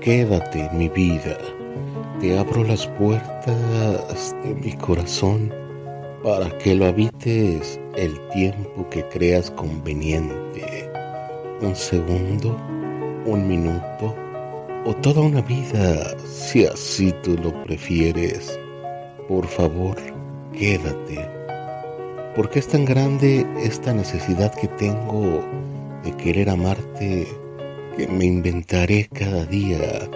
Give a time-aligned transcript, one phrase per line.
[0.00, 1.38] quédate en mi vida.
[2.20, 5.52] Te abro las puertas de mi corazón
[6.22, 10.90] para que lo habites el tiempo que creas conveniente.
[11.60, 12.56] Un segundo,
[13.24, 14.14] un minuto
[14.84, 18.58] o toda una vida, si así tú lo prefieres.
[19.28, 19.96] Por favor,
[20.52, 21.28] quédate.
[22.34, 25.42] Porque es tan grande esta necesidad que tengo
[26.04, 27.26] de querer amarte
[27.98, 30.08] que me inventaré cada día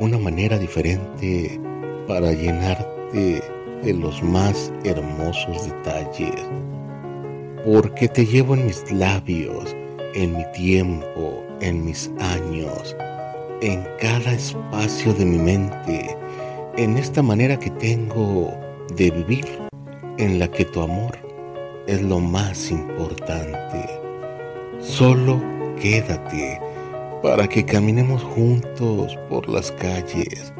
[0.00, 1.58] una manera diferente
[2.06, 3.42] para llenarte
[3.82, 6.34] de los más hermosos detalles.
[7.64, 9.74] Porque te llevo en mis labios,
[10.14, 12.94] en mi tiempo, en mis años,
[13.62, 16.14] en cada espacio de mi mente,
[16.76, 18.52] en esta manera que tengo
[18.94, 19.46] de vivir,
[20.18, 21.16] en la que tu amor
[21.86, 23.88] es lo más importante.
[24.80, 25.40] Solo
[25.80, 26.71] quédate
[27.22, 30.52] para que caminemos juntos por las calles.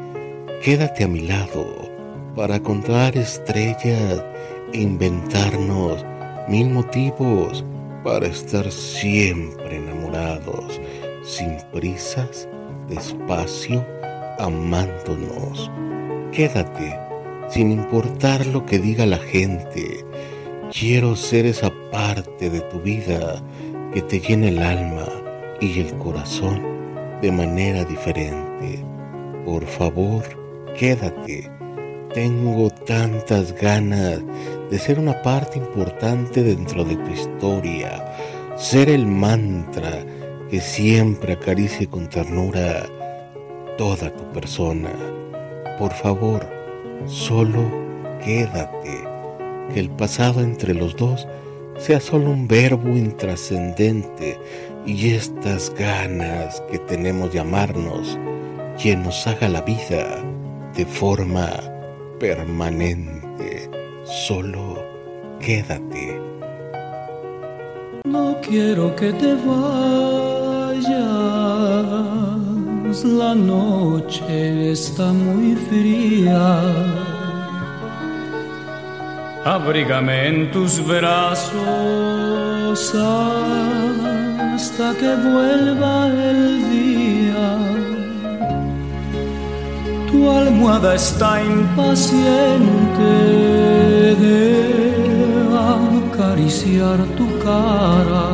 [0.63, 1.91] Quédate a mi lado
[2.35, 4.23] para contar estrellas
[4.71, 6.05] e inventarnos
[6.47, 7.65] mil motivos
[8.03, 10.79] para estar siempre enamorados,
[11.25, 12.47] sin prisas,
[12.87, 13.85] despacio,
[14.39, 15.69] amándonos.
[16.31, 16.97] Quédate,
[17.49, 20.05] sin importar lo que diga la gente.
[20.71, 23.43] Quiero ser esa parte de tu vida
[23.93, 25.22] que te llene el alma
[25.63, 26.61] y el corazón
[27.21, 28.83] de manera diferente.
[29.45, 30.23] Por favor,
[30.77, 31.49] quédate.
[32.13, 34.19] Tengo tantas ganas
[34.69, 38.13] de ser una parte importante dentro de tu historia,
[38.57, 40.03] ser el mantra
[40.49, 42.85] que siempre acaricie con ternura
[43.77, 44.91] toda tu persona.
[45.79, 46.45] Por favor,
[47.07, 47.63] solo
[48.23, 48.99] quédate,
[49.73, 51.27] que el pasado entre los dos
[51.77, 54.37] sea solo un verbo intrascendente
[54.85, 58.17] y estas ganas que tenemos de amarnos,
[58.81, 60.23] quien nos haga la vida
[60.75, 61.49] de forma
[62.19, 63.69] permanente.
[64.03, 64.83] Solo
[65.39, 66.19] quédate.
[68.05, 70.93] No quiero que te vayas,
[73.05, 76.61] la noche está muy fría.
[79.45, 81.53] Abrígame en tus brazos
[84.55, 87.49] hasta que vuelva el día.
[90.09, 93.11] Tu almohada está impaciente
[94.23, 94.37] de
[96.11, 98.27] acariciar tu cara.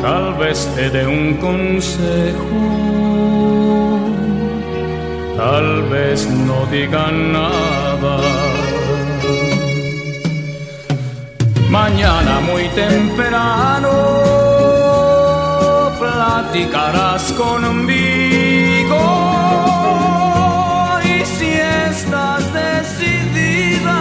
[0.00, 2.60] Tal vez te dé un consejo,
[5.36, 8.61] tal vez no diga nada.
[11.92, 13.90] Mañana muy temprano
[16.00, 19.00] platicarás conmigo.
[21.04, 21.50] Y si
[21.90, 24.00] estás decidida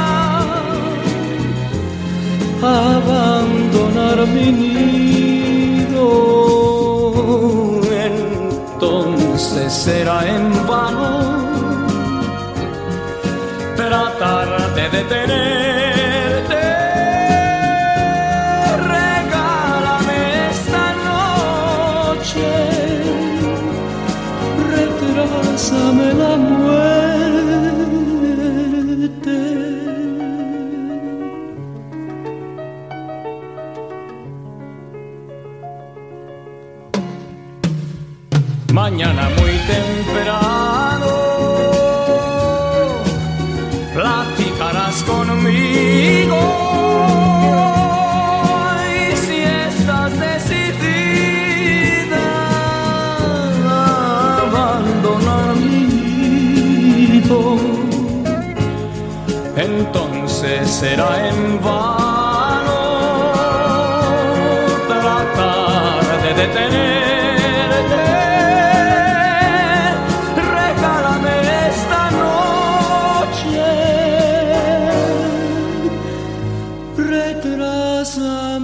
[2.64, 6.08] a abandonar mi nido,
[7.92, 11.12] entonces será en vano.
[13.76, 15.61] Tratar de detener
[25.62, 27.52] Pásame la muerte.
[38.74, 40.01] Mañana muy temprano
[59.62, 62.82] entonces será en vano
[64.88, 68.04] tratar de detenerte.
[70.60, 71.36] Regálame
[71.70, 73.68] esta noche,
[76.98, 78.62] retrásame.